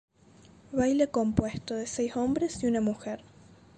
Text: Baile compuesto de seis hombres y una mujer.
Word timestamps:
Baile 0.73 1.09
compuesto 1.11 1.75
de 1.75 1.85
seis 1.85 2.17
hombres 2.17 2.63
y 2.63 2.65
una 2.65 2.81
mujer. 2.81 3.21